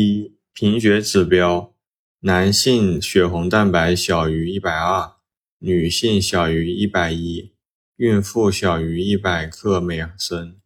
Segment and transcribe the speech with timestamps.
[0.00, 1.74] 一、贫血指标：
[2.20, 5.16] 男性血红蛋白小于一百二，
[5.58, 7.52] 女性小于一百一，
[7.96, 10.60] 孕妇小于一百克每升。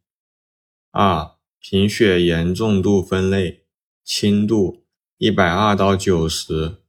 [0.91, 3.65] 二、贫血严重度分类：
[4.05, 4.85] 轻度
[5.17, 6.83] 一百二到九十，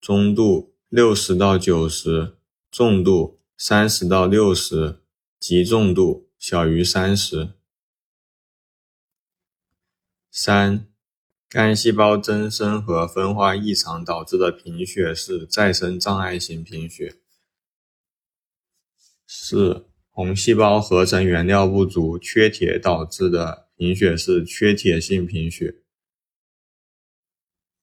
[0.00, 2.36] 中度六十到九十，
[2.70, 5.00] 重度三十到六十，
[5.40, 7.54] 极重度小于三十。
[10.30, 10.86] 三、
[11.50, 17.16] 肝细胞增生和分化异常导致的贫血是再生障碍性贫血。
[19.26, 25.82] 四、红细胞合成原料不足、缺铁导致的贫血是缺铁性贫血。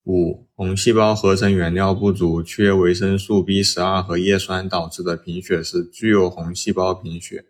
[0.05, 7.47] 五、红细胞合成原料不足、缺维生素 B 十二和叶酸导致的贫血是巨幼红细胞贫血。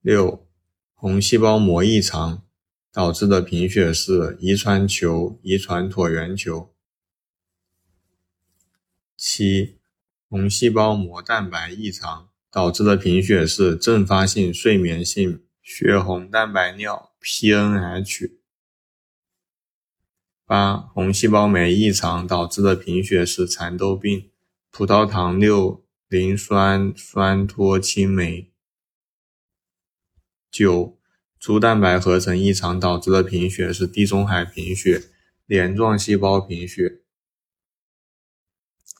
[0.00, 0.46] 六、
[0.94, 2.45] 红细胞膜异常。
[2.96, 6.74] 导致的贫血是遗传球遗传椭圆球。
[9.18, 9.76] 七、
[10.30, 18.30] 红细胞膜蛋白异常导致的贫血是阵发性睡眠性血红蛋白尿 （PNH）。
[20.46, 24.30] 八、红细胞酶异常导致的贫血是蚕豆病
[24.70, 28.50] 葡萄糖六磷酸酸脱氢酶。
[30.50, 30.95] 九。
[31.38, 35.04] 猪蛋白合成异常导致的贫血是地中海贫血、
[35.46, 37.02] 镰状细胞贫血。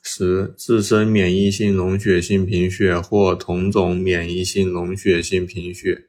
[0.02, 6.08] 十、自身免疫性溶血性贫血或同种免疫性溶血性贫血，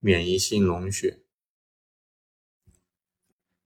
[0.00, 1.20] 免疫性溶血。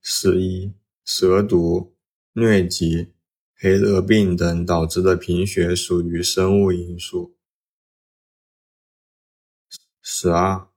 [0.03, 0.73] 十一、
[1.05, 1.95] 蛇毒、
[2.35, 3.13] 疟疾、
[3.55, 7.37] 黑热病等导致的贫血属于生物因素。
[10.03, 10.70] 十二。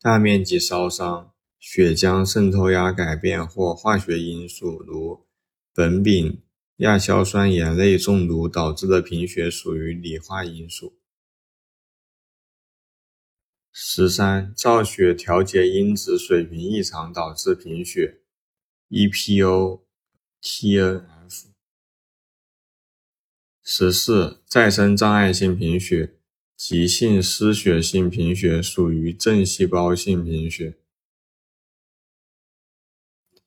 [0.00, 5.26] 大面积烧伤、血浆渗透压改变或化学因素，如
[5.74, 6.42] 苯丙
[6.76, 10.96] 亚硝酸盐类中毒导致的贫血属于理化因素。
[13.72, 18.20] 十三、造血调节因子水平异常导致贫血
[18.90, 19.82] ，EPO、
[20.40, 21.46] TNF。
[23.62, 26.17] 十四、再生障碍性贫血。
[26.58, 30.76] 急性失血性贫血属于正细胞性贫血。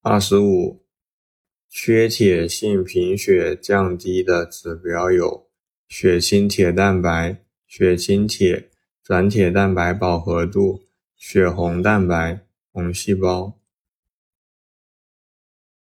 [0.00, 0.87] 二十五。
[1.70, 5.48] 缺铁性贫血降低的指标有
[5.86, 8.70] 血清铁蛋白、血清铁、
[9.02, 10.84] 转铁蛋白饱和度、
[11.14, 13.60] 血红蛋白、红细胞。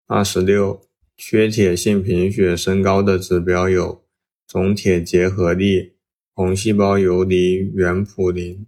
[0.07, 0.87] 二十六，
[1.17, 4.05] 缺铁性贫血升高的指标有
[4.47, 5.97] 总铁结合力、
[6.33, 8.67] 红细胞游离原普林。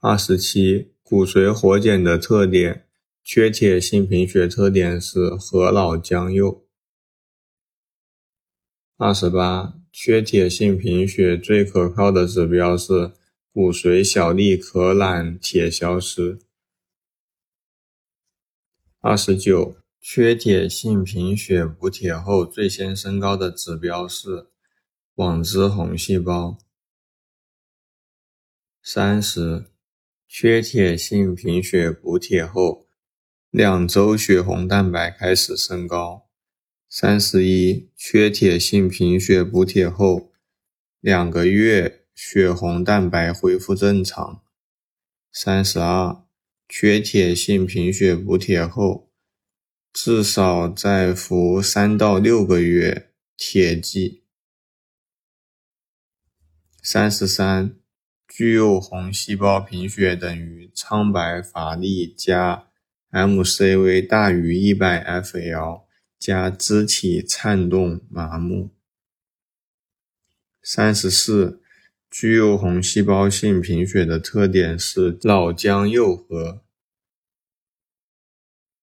[0.00, 2.85] 二十七，骨髓活检的特点。
[3.28, 6.64] 缺铁性贫血特点是和老将幼。
[8.98, 13.14] 二十八，缺铁性贫血最可靠的指标是
[13.52, 16.38] 骨髓小粒可染铁消失。
[19.00, 24.46] 二十九，缺铁性贫血补铁后最先升高的指标是
[25.16, 26.56] 网织红细胞。
[28.80, 29.64] 三十，
[30.28, 32.85] 缺铁性贫血补铁后
[33.56, 36.28] 两周血红蛋白开始升高。
[36.90, 40.30] 三十一，缺铁性贫血补铁后
[41.00, 44.42] 两个月血红蛋白恢复正常。
[45.32, 46.22] 三十二。
[46.68, 49.10] 缺铁性贫血补铁后，
[49.90, 54.24] 至少再服三到六个月铁剂。
[56.82, 57.74] 三十三，
[58.28, 62.68] 具有红细胞贫血等于苍白乏力加
[63.10, 65.84] MCV 大于一百 FL
[66.18, 68.70] 加肢体颤动麻木。
[70.62, 71.62] 三十四。
[72.08, 76.62] 具有红细胞性贫血的特点是脑浆幼核。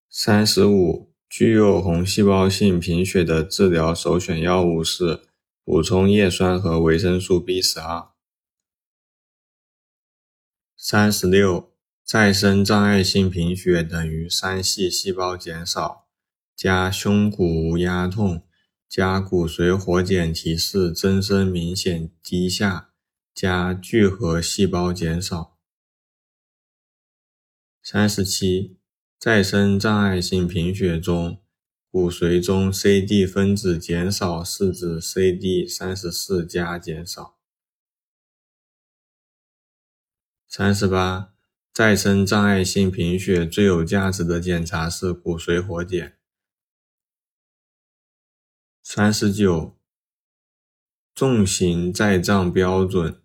[0.07, 5.21] 三十五，具有红细胞性贫血的治疗首选药物是
[5.63, 8.09] 补充叶酸和维生素 B 十二。
[10.77, 11.72] 三十六，
[12.03, 16.07] 再生障碍性贫血等于三系细胞减少
[16.55, 18.45] 加胸骨无压痛
[18.87, 22.91] 加骨髓活检提示增生明显低下。
[23.33, 25.57] 加聚合细胞减少。
[27.81, 28.77] 三十七，
[29.17, 31.41] 再生障碍性贫血中，
[31.89, 37.39] 骨髓中 CD 分子减少是指 CD 三十四加减少。
[40.47, 41.32] 三十八，
[41.73, 46.19] 再生障碍性贫血最有价值的检查是骨髓活检。
[48.83, 49.75] 三十九，
[51.15, 53.19] 重型再障标准。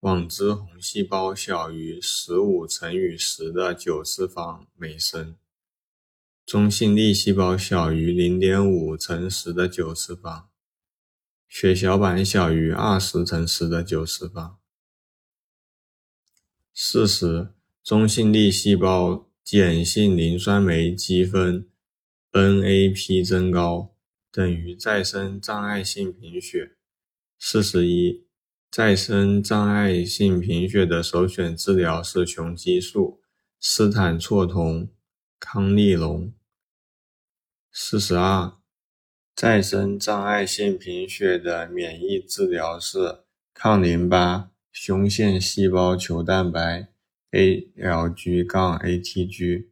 [0.00, 5.36] 网织红细胞小于十五乘以十的九次方每升，
[6.46, 10.48] 中性粒细胞小于零点五乘十的九次方，
[11.48, 14.60] 血小板小于二十乘十的九次方。
[16.72, 17.52] 四十，
[17.88, 21.66] 中性粒细胞碱性磷酸酶积分
[22.32, 23.94] NAP 增高
[24.30, 26.72] 等于再生障碍性贫血。
[27.38, 28.26] 四十一。
[28.70, 33.22] 再生障碍性贫血的首选治疗是雄激素、
[33.58, 34.90] 斯坦唑酮、
[35.40, 36.34] 康利龙。
[37.72, 38.52] 四十二，
[39.34, 43.20] 再生障碍性贫血的免疫治疗是
[43.54, 46.88] 抗淋巴、胸腺细胞球蛋白
[47.30, 49.70] A L G 杠 A T G。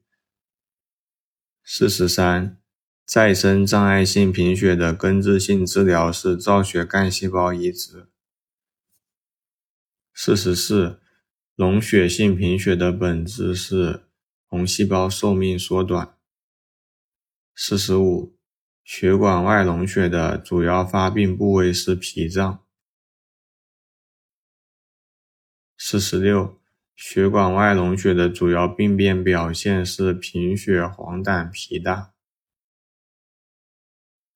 [1.64, 2.60] 四十三，
[3.04, 8.08] 再生障碍性贫血的根治性治疗是造血干细胞移植。
[10.14, 11.00] 四十四，
[11.54, 14.08] 溶血性贫血的本质是
[14.46, 16.16] 红细胞寿命缩短。
[17.54, 18.38] 四十五，
[18.84, 22.64] 血管外溶血的主要发病部位是脾脏。
[25.76, 26.60] 四十六，
[26.96, 32.14] 血管外溶血的主要病变表现是贫血、黄疸、脾大。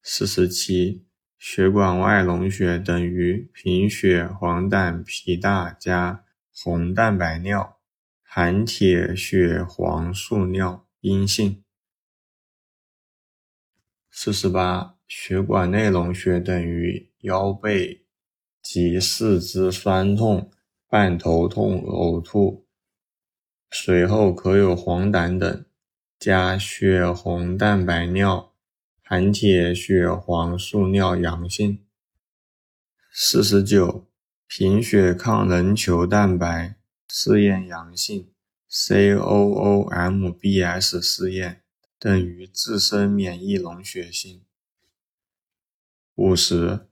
[0.03, 1.07] 四十七。
[1.39, 7.81] 血管外溶血等于贫血、黄疸、脾大加红蛋白尿，
[8.23, 11.65] 含铁血黄素尿阴性。
[14.11, 18.05] 四十八，血管内溶血等于腰背
[18.61, 20.53] 及四肢酸痛、
[20.91, 22.67] 伴头痛、呕吐，
[23.71, 25.65] 随后可有黄疸等，
[26.19, 28.49] 加血红蛋白尿。
[29.03, 31.85] 含铁血黄素尿阳性。
[33.13, 34.07] 四十九，
[34.47, 36.77] 贫血抗人球蛋白
[37.09, 38.31] 试验阳性
[38.71, 39.83] ，COOMBS
[41.03, 41.63] 试验
[41.99, 44.43] 等于自身免疫溶血性。
[46.15, 46.87] 五十，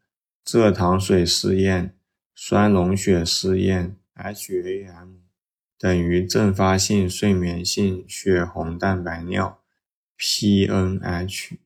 [0.45, 1.98] 蔗糖水试验
[2.41, 5.17] 酸溶血试验 HAM
[5.77, 9.61] 等于阵发性睡眠性血红蛋白尿
[10.17, 11.59] PNH。